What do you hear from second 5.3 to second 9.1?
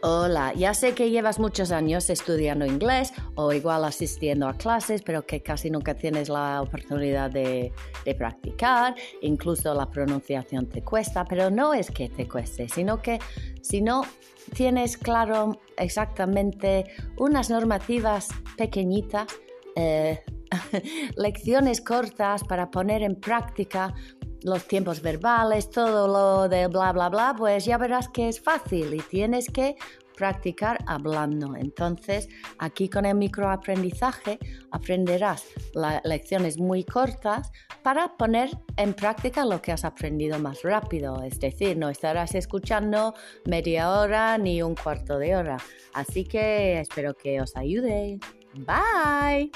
casi nunca tienes la oportunidad de, practicar,